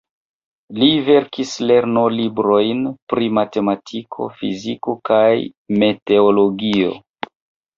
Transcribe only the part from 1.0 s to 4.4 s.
verkis lernolibrojn pri matematiko,